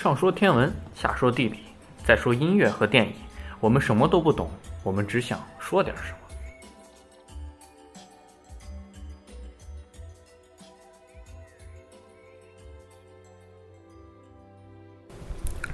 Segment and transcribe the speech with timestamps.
[0.00, 1.58] 上说天文，下说地理，
[2.06, 3.12] 再说音乐和电影，
[3.60, 4.50] 我们什么都不懂，
[4.82, 6.16] 我们只想说点什么。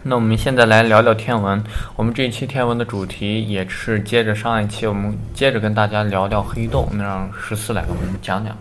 [0.02, 1.62] 那我们现在来聊聊天文。
[1.94, 6.88] 我们这一期天文的主题也是接着上一期，我们接着跟大家聊聊黑洞。
[6.92, 8.56] 那让十四来给我们讲讲。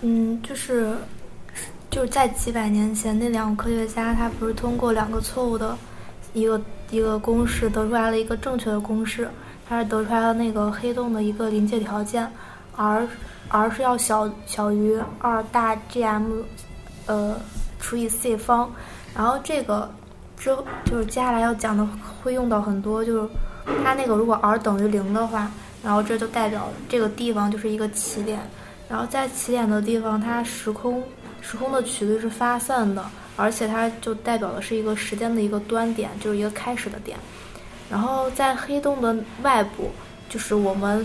[0.00, 0.96] 嗯，就是
[1.92, 5.76] 就是在几百年前，那两个科学家他不是通过两个错误的
[6.32, 6.58] 一个
[6.90, 9.28] 一个公式得出来了一个正确的公式，
[9.68, 12.26] 他是得出来了那个黑洞的一个临界条件
[12.76, 13.06] ，r
[13.50, 16.42] r 是要小小于二大 Gm，
[17.04, 17.36] 呃
[17.78, 18.70] 除以 c 方，
[19.14, 19.88] 然后这个。
[20.38, 21.88] 之后就是接下来要讲的
[22.20, 23.28] 会用到很多，就是
[23.84, 25.48] 它那个如果 r 等于零的话，
[25.84, 28.40] 然后这就代表这个地方就是一个起点，
[28.88, 31.00] 然后在起点的地方，它时空
[31.42, 33.04] 时空的曲率是发散的，
[33.36, 37.18] 而且它就代表的是一个时间的一个端点，就是一个开始的点。
[37.90, 39.90] 然后在黑洞的外部，
[40.30, 41.04] 就是我们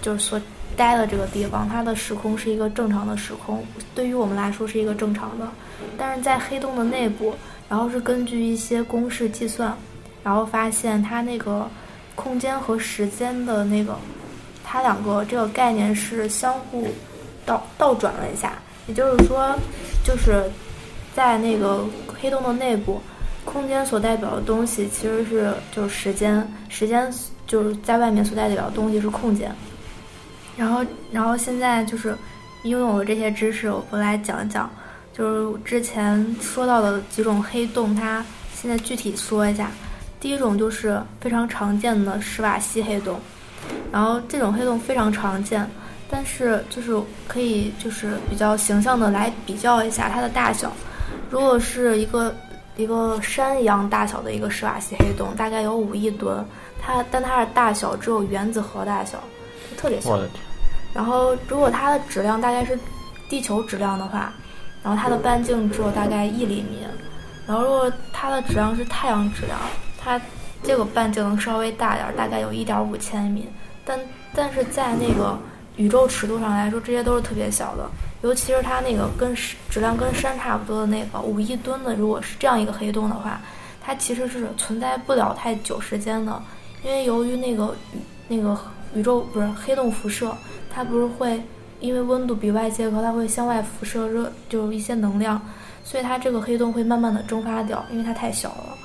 [0.00, 0.40] 就是所
[0.76, 5.48] 待的这个地方，它的时空是一个正常的时空，对于我们来说是一个正常的，
[5.96, 7.34] 但是在黑洞的内部。
[7.70, 9.76] 然后是根据一些公式计算，
[10.22, 11.68] 然后发现它那个
[12.14, 13.94] 空间和时间的那个，
[14.64, 16.88] 它两个这个概念是相互
[17.44, 18.54] 倒倒转了一下。
[18.88, 19.54] 也就是说，
[20.02, 20.42] 就是
[21.14, 23.00] 在那个黑洞的内部，
[23.44, 27.08] 空间所代表的东西其实是就是时间，时间
[27.46, 29.54] 就是在外面所代表的东西是空间。
[30.56, 32.16] 然后，然后现在就是
[32.64, 34.68] 拥有了这些知识，我们来讲一讲。
[35.12, 39.70] 就是之前说到的几种黑洞，它现在具体说一下。
[40.20, 43.20] 第一种就是非常常见的史瓦西黑洞，
[43.92, 45.68] 然后这种黑洞非常常见，
[46.10, 50.72] 但是就是可以就是比较形象的来比较一下它的大小。
[51.30, 52.34] 如果是一个
[52.76, 56.44] 一个山一样大小的一个史瓦西黑洞，大概有五亿吨，
[56.80, 59.22] 它但它的大小只有原子核大小，
[59.76, 60.18] 特别小。
[60.94, 62.78] 然后如果它的质量大概是
[63.28, 64.32] 地球质量的话。
[64.80, 66.86] 然后它的半径只有大概一厘米，
[67.48, 69.58] 然后如果它的质量是太阳质量，
[70.00, 70.18] 它
[70.62, 73.48] 这个半径能稍微大点儿，大概有一点五千米。
[73.84, 73.98] 但
[74.32, 75.36] 但是在那个
[75.78, 77.88] 宇宙尺度上来说，这些都是特别小的。
[78.20, 79.34] 尤其是它那个跟
[79.70, 83.40] 质量跟山差不多的那个五亿吨的，如果是这样一个黑洞的话，
[83.80, 86.42] 它其实是存在不了太久时间的，
[86.84, 87.74] 因为由于那个
[88.28, 88.58] 那个
[88.94, 90.36] 宇宙不是黑洞辐射，
[90.70, 91.42] 它不是会。
[91.80, 95.40] 因为温度比外界高，它会向外辐射热，就是一些能量，
[95.84, 98.76] 所以它这个黑洞会慢慢的蒸发掉，因为它太小了。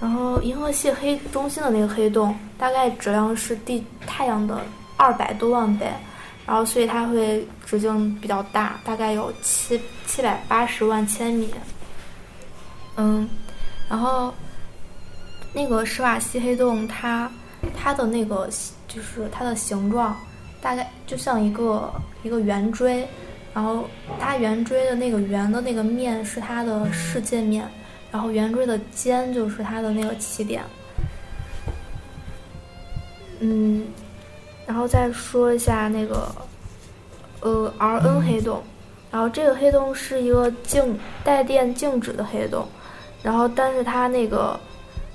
[0.00, 4.56] 然后银河系黑中心的那个黑洞，大概质量是地太阳的
[4.96, 5.86] 二百多万倍，
[6.46, 11.48] 然后所以它会直径比较大，大概有七七百八十万千米。
[12.96, 13.28] 嗯，
[13.88, 14.32] 然后
[15.52, 17.30] 那个史瓦西黑洞，它
[17.76, 18.48] 它的那个
[18.88, 20.16] 就是它的形状。
[20.58, 21.92] 大概就像一个
[22.24, 23.06] 一个圆锥，
[23.54, 27.70] 然后它圆锥的那个圆的那个面是它的世界面，
[28.10, 30.64] 然后圆锥的尖就是它的那个起点。
[33.38, 33.86] 嗯，
[34.66, 36.28] 然后再说一下那个
[37.40, 38.62] 呃 R N 黑洞，
[39.10, 42.66] 然后这个黑洞是一个静带电静止的黑洞，
[43.22, 44.58] 然后但是它那个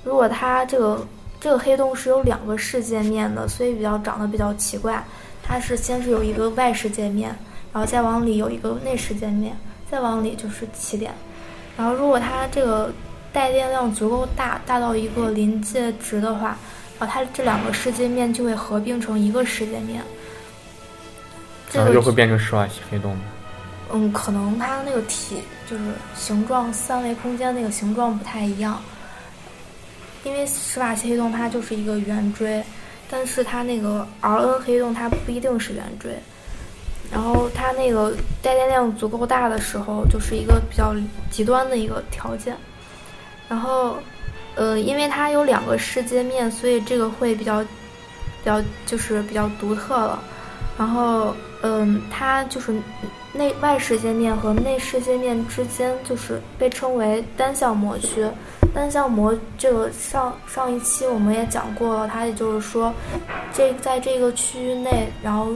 [0.04, 1.06] 如果它这个
[1.38, 5.04] 这个黑洞是有两个世界面的，所以比较长得比较奇怪。
[5.44, 7.36] 它是先是有一个外世界面，
[7.72, 9.56] 然后再往里有一个内世界面，
[9.90, 11.12] 再往里就是起点。
[11.76, 12.92] 然后如果它这个
[13.32, 16.56] 带电量足够大，大到一个临界值的话，然
[17.06, 20.02] 后它这两个世界面就会合并成一个世界面。
[21.72, 23.16] 然后就会变成史瓦西黑洞。
[23.92, 25.36] 嗯，可能它那个体
[25.68, 28.80] 就是形状三维空间那个形状不太一样，
[30.24, 32.62] 因为史瓦西黑洞它就是一个圆锥。
[33.14, 36.18] 但是它那个 R N 黑洞它不一定是圆锥，
[37.10, 40.94] 然后它那个带电量足够大的时候，就是一个比较
[41.30, 42.56] 极端的一个条件。
[43.50, 43.98] 然后，
[44.54, 50.22] 呃，因为它有两个世界面，所以这个会比较比较就是比较独特了。
[50.78, 52.74] 然后，嗯，它就是
[53.32, 58.26] 内外世界面和内世界面之间，就是被称为单向膜区。
[58.74, 62.92] 单向膜这个上上一期我们也讲过了，它也就是说，
[63.52, 65.52] 这在这个区域内，然后，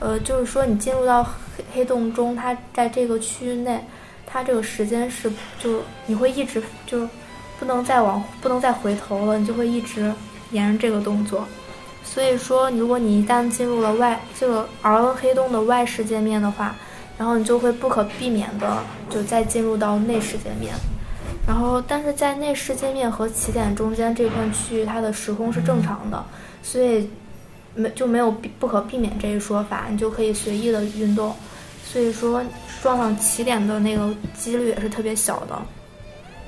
[0.00, 3.82] 呃，就是说你进入到黑黑洞中，它在这个区域内，
[4.26, 7.08] 它这个时间是就你会一直就
[7.62, 10.12] 不能再往不能再回头了，你就会一直
[10.50, 11.46] 沿着这个动作。
[12.02, 16.74] 所以说，如果你一旦进入了外这个 R N 黑洞的外世界面的话，
[17.16, 20.74] 然后你就会不可避免的就再进入到内世界面。
[21.46, 26.20] 然后，但是在内世界面和起点中间这片区域，它的时空是正常的，
[26.64, 27.08] 所以
[27.76, 28.28] 没就没有
[28.58, 31.32] 不可避免这一说法，你就可以随意的运动。
[31.84, 32.42] 所以说
[32.82, 35.56] 撞上起点的那个几率也是特别小的。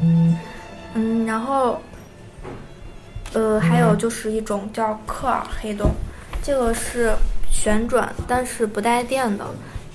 [0.03, 0.37] 嗯，
[1.27, 1.81] 然后，
[3.33, 5.91] 呃，还有就是一种叫克尔黑洞，
[6.43, 7.13] 这个是
[7.51, 9.45] 旋转但是不带电的，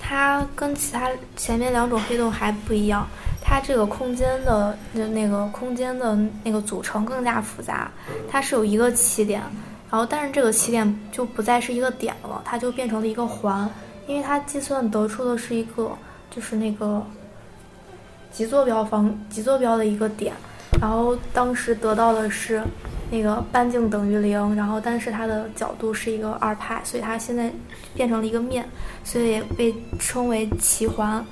[0.02, 3.08] 它跟其他前面两种黑洞还不一样。
[3.42, 7.90] 它这个空间的那那个空间的那个组成更加复杂，
[8.30, 9.42] 它是有一个起点，
[9.90, 13.68] 然后但是这个起点就不再是一个点了，它就变成了一个环，
[14.06, 15.92] 因为它计算得出的是一个
[16.30, 17.02] 就是那个
[18.32, 20.36] 极坐标方极坐标的一个点，
[20.80, 22.64] 然后当时得到的是
[23.12, 27.52] 那个半径等于零，然后但是它的角度是一个二派，所以它现在
[27.94, 28.68] 变成了一个面，
[29.04, 31.24] 所以被称为奇环。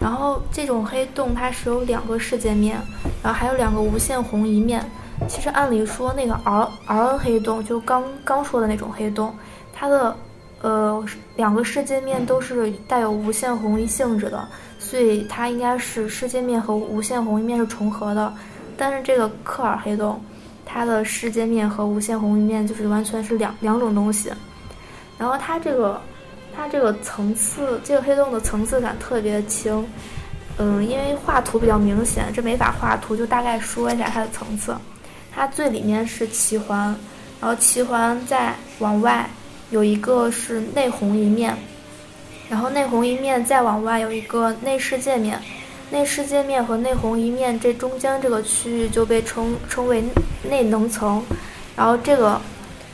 [0.00, 2.78] 然后这种黑洞它是有两个世界面，
[3.22, 4.84] 然后还有两个无限红移面。
[5.28, 9.34] 其实按理说那个 R R N 黑洞就刚刚说的那种黑洞，
[9.72, 10.16] 它的
[10.62, 11.04] 呃
[11.34, 14.48] 两个世界面都是带有无限红移性质的，
[14.78, 18.32] 所以它应该是世界面和无限红移面是重合的。
[18.78, 20.18] 但是这个克尔黑洞，
[20.64, 24.32] 它的世界面和无限红移面就是完全是两两种东西。
[25.18, 26.00] 然后它这个。
[26.60, 29.86] 它这个层次，这个黑洞的层次感特别轻，
[30.56, 34.74] 嗯，因为画图比较明显，这没法画图，就大概说一下它的层次。
[35.30, 36.86] 它最里面是奇环，
[37.40, 39.30] 然后奇环再往外
[39.70, 41.56] 有一个是内红一面，
[42.48, 45.40] 然后内红一面再往外有一个内世界面，
[45.90, 50.02] 内视界面和内红一面这中间这个区域就被称称为
[50.48, 51.22] 内能层，
[51.76, 52.40] 然后这个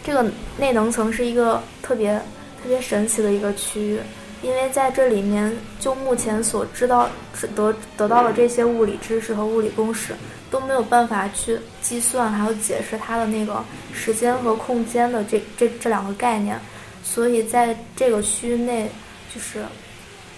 [0.03, 0.25] 这个
[0.59, 2.21] 内能层是一个特别。
[2.63, 4.01] 特别神奇的一个区域，
[4.41, 7.11] 因为在这里面，就目前所知道
[7.55, 10.15] 得得到的这些物理知识和物理公式
[10.51, 13.63] 都没有办法去计算，还有解释它的那个
[13.93, 16.59] 时间和空间的这这这两个概念，
[17.03, 18.89] 所以在这个区域内，
[19.35, 19.63] 就是，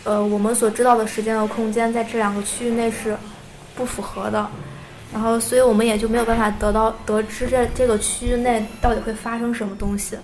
[0.07, 3.15] 呃，我们所知道的时间和空间在这两个区域内是
[3.75, 4.49] 不符合的，
[5.13, 10.17] 然后，所以我们也就没有办法得到得知这这个区域内到底会发生什么东西，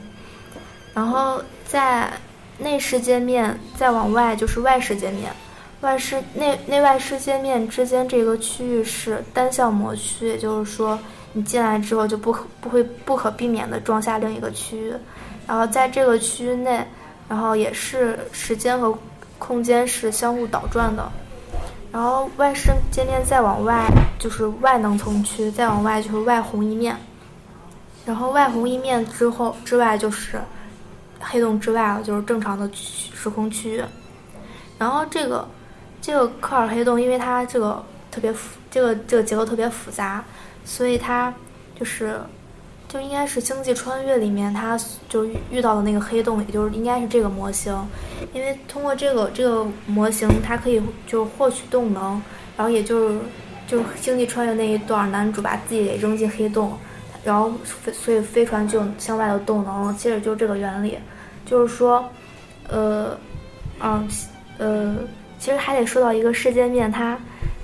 [0.94, 1.42] 然后。
[1.64, 2.12] 在
[2.58, 5.32] 内世界面再往外就是外世界面，
[5.80, 10.98] 外世内内外世界面之间这个区域是单向膜区，也就是说
[11.32, 14.92] 你进来之后就不可不会不可避免的撞下另一个区域，
[15.46, 16.86] 然后在这个区域内，
[17.26, 18.94] 然后也是时间和
[19.44, 21.10] 空间是相互倒转的，
[21.90, 26.96] 然后外世界面再往外就是外能层区，再往外就是外红一面，
[28.06, 30.40] 然后外红一面之后之外就是。
[31.24, 33.84] 黑洞之外了，就是正常的时空区域。
[34.76, 35.46] 然后这个
[36.00, 37.80] 这个科尔黑洞，因为它这个
[38.10, 40.24] 特别复，这个这个结构特别复杂，
[40.64, 41.32] 所以它
[41.78, 42.20] 就是
[42.92, 44.78] 就应该是《星际穿越》里面他
[45.08, 47.74] 就遇到的那个黑洞，也就是应该是这个模型。
[48.34, 52.20] 因为通过这个这个模型，它可以就获取动能，
[52.54, 53.18] 然后也就是
[53.66, 56.76] 就是《星际穿越》那一段，男主把自己给扔进黑洞，
[57.24, 60.98] 然后飞所以飞船就向外的动能，其实就这个原理。
[61.46, 62.06] 就是说，
[62.68, 63.18] 呃，
[63.80, 64.06] 嗯，
[64.58, 64.96] 呃，
[65.38, 67.18] 其实还得说到一个世界面，它，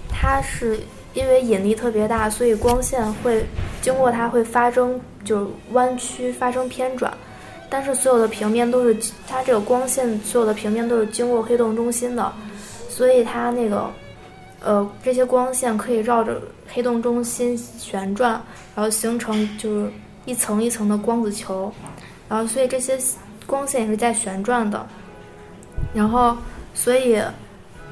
[0.08, 0.80] 它是
[1.18, 3.44] 因为引力特别大，所以光线会
[3.82, 7.12] 经过它会发生就是弯曲，发生偏转。
[7.68, 8.96] 但是所有的平面都是
[9.26, 12.32] 它这个光线所有的平面都是经过黑洞中心的，
[12.88, 13.90] 所以它那个，
[14.60, 18.40] 呃，这些光线可以绕着黑洞中心旋转，
[18.76, 19.90] 然后形成就是
[20.24, 21.72] 一层一层的光子球，
[22.28, 22.96] 然后所以这些。
[23.46, 24.86] 光线也是在旋转的，
[25.94, 26.36] 然后，
[26.74, 27.18] 所以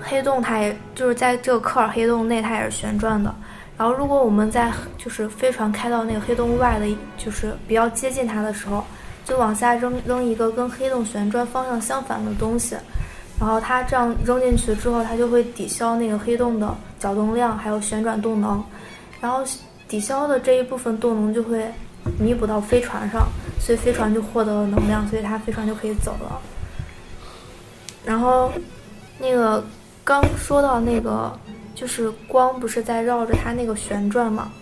[0.08, 3.34] 黑洞它也就是在这个科尔黑洞内，它也是旋转的。
[3.76, 6.86] 然后，如果我们在就是飞船开到那个黑洞外的，
[7.18, 8.82] 就是比较接近它的时候，
[9.24, 12.76] 就往下扔扔一个跟黑洞旋转方向相反的东西，
[13.38, 18.64] 然后它这样扔进去之后，它就会抵消那个黑洞的角动量还有旋转动能，
[19.20, 19.44] 然后
[19.88, 21.70] 抵消的这一部分动能就会。
[22.20, 23.26] 弥补到飞船上，
[23.58, 26.40] 所以飞船就获得了能量，所以它飞船就可以走了。
[28.04, 28.48] 然后，
[29.18, 29.64] 那个
[30.06, 31.36] 刚说到那个，
[31.74, 34.52] 就是光不是在绕着它那个旋转嘛？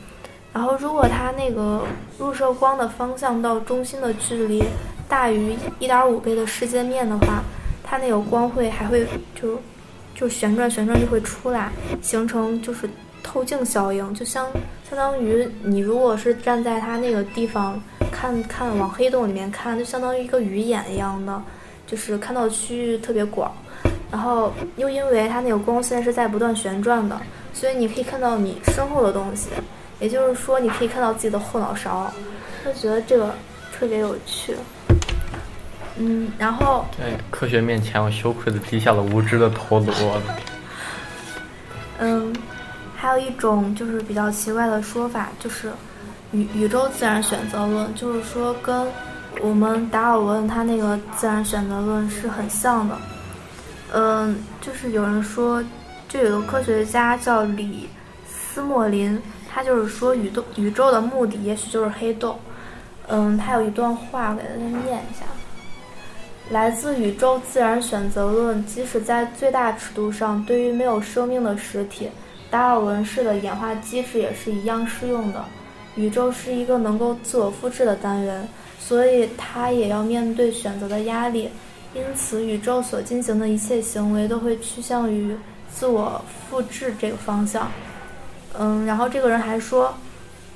[0.55, 1.85] 然后如果它那个
[2.19, 4.65] 入射光的方向到中心的距离
[5.07, 7.43] 大于一点五倍的视界面的话，
[7.83, 9.61] 它那个光会还会就
[10.15, 11.71] 就旋转旋转就会出来，
[12.01, 12.89] 形成就是
[13.23, 14.49] 透镜效应，就像。
[14.89, 17.81] 相当于你如果是站在它那个地方
[18.13, 21.43] 看看往黑洞里面看，就相当于一个鱼眼一样的，
[21.87, 23.53] 就是看到区域特别广，
[24.15, 27.21] 然后又因为它那个光线是在不断旋转的，
[27.53, 29.49] 所以你可以看到你身后的东西，
[29.99, 32.09] 也就是说你可以看到自己的后脑勺，
[32.65, 33.35] 就觉得这个
[33.77, 34.55] 特别有趣。
[35.97, 39.91] 嗯，然后在科学面前，我羞愧的低下了无知的头颅。
[41.99, 42.33] 嗯，
[42.95, 45.73] 还有一种就是比较奇怪的说法，就是
[46.31, 48.87] 宇宇宙自然选择论，就是说跟
[49.41, 52.97] 我们达尔文他那个自然选择论是很像的。
[53.97, 55.63] 嗯，就是有人说，
[56.09, 57.89] 就有个科学家叫李
[58.29, 62.37] 斯莫林，他就是说宇宙宇宙的目的也许就是黑洞。
[63.07, 65.25] 嗯，他有一段话，给大家念一下。
[66.51, 72.11] 来自宇宙自然选择论，即使在最大尺度上，对于没有生命的实体，
[72.51, 75.45] 达尔文式的演化机制也是一样适用的。
[75.95, 78.49] 宇宙是一个能够自我复制的单元，
[78.81, 81.49] 所以它也要面对选择的压力。
[81.95, 85.37] 因此，宇宙所进行的一切行为都会趋向于
[85.73, 87.71] 自我复制这个方向。
[88.59, 89.95] 嗯，然后这个人还说，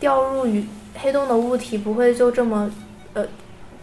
[0.01, 0.67] 掉入宇
[0.97, 2.71] 黑洞的物体不会就这么，
[3.15, 3.25] 呃。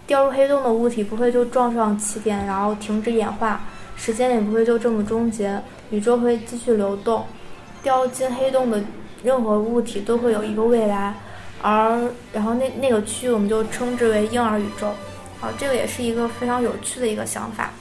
[0.07, 3.61] 掉入黑洞的物体不会就撞上起点，然后停止演化，
[3.95, 5.59] 时间也不会就这么终结，
[5.89, 7.25] 宇宙会继续流动。
[7.81, 8.79] 掉进黑洞的
[9.23, 11.15] 任何物体都会有一个未来，
[11.59, 14.91] 而然后那那个区我们就称之为婴儿宇宙。
[15.57, 17.71] 这个也是一个非常有趣的一个想法，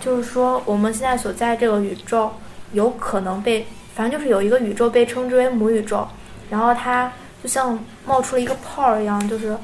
[0.00, 2.32] 就是说我们现在所在这个宇宙
[2.72, 6.06] 有可能被，反正就是有一个宇宙被称之为母宇宙，
[6.48, 7.12] 然后它
[7.42, 9.56] 就像冒出了一个泡儿一样，就是。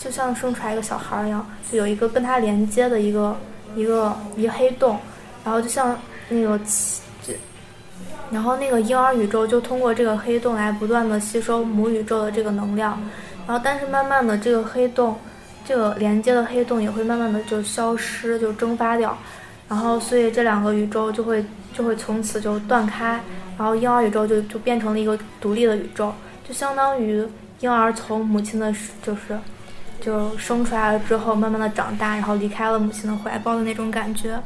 [0.00, 3.36] 就像生出来一个小孩儿一样，就有一个跟它连接的一个
[3.74, 4.98] 一个一个黑洞，
[5.42, 6.58] 然后就像那个，
[7.22, 7.34] 就
[8.30, 12.98] 然后那个婴儿宇宙就通过这个黑洞来不断的吸收母宇宙的这个能量，
[13.46, 15.18] 然后但是慢慢的这个黑洞，
[15.64, 19.16] 这个连接的黑洞也会慢慢的就消失就蒸发掉，
[19.68, 23.20] 然后所以这两个宇宙就会就会从此就断开，
[23.58, 26.12] 然后婴儿宇宙就就变成了一个独立的宇宙，
[26.46, 27.26] 就相当于
[27.60, 29.38] 婴儿从母亲的就是。
[30.00, 34.38] 就生出来了之后，慢慢的长大，然后离开了母亲的怀抱的那种感觉。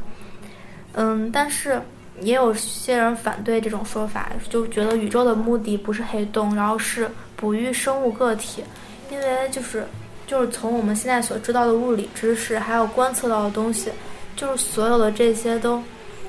[0.93, 1.83] 嗯，但是
[2.21, 8.63] 也有些人反对这种说法，就觉得宇宙的目的不是黑洞，然后是哺育生物个体。
[9.11, 9.85] 因为就是
[10.29, 13.91] 就是从我们现在所知道的物理知识，还有观测到的东西，
[14.37, 15.83] 就是所有的这些都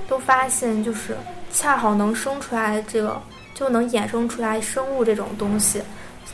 [0.07, 1.15] 都发现，就是
[1.51, 3.21] 恰好能生出来这个，
[3.53, 5.81] 就能衍生出来生物这种东西。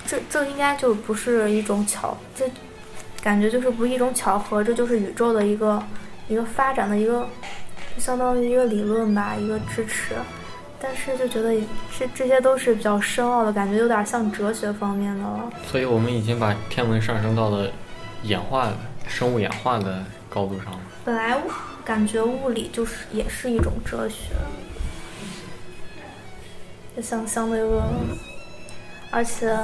[0.06, 2.50] 这这应该就不是一种巧这。
[3.24, 5.82] 感觉就是不是一种巧合，这就是宇宙的一个
[6.28, 7.28] 一个发展的一个，
[7.96, 10.14] 就相当于一个理论吧，一个支持。
[10.88, 11.52] 但是就觉得
[11.98, 15.52] 这这些都是比较深奥的，感觉有点像哲学方面的了。
[15.66, 17.68] 所以我们已经把天文上升到了
[18.22, 18.72] 演化、
[19.08, 20.80] 生物演化的高度上了。
[21.04, 21.36] 本来
[21.84, 24.36] 感觉物理就是也是一种哲学，
[26.96, 27.82] 就像相对论，
[29.10, 29.58] 而且。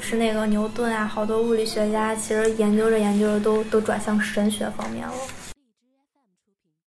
[0.00, 5.12] 是那个牛顿啊，好多物理学家其实研究着研究着都都转向神学方面了。